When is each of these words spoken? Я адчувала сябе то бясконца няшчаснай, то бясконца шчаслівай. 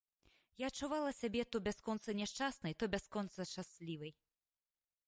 Я 0.61 0.69
адчувала 0.71 1.11
сябе 1.17 1.45
то 1.55 1.61
бясконца 1.67 2.17
няшчаснай, 2.21 2.73
то 2.81 2.91
бясконца 2.95 3.49
шчаслівай. 3.53 4.11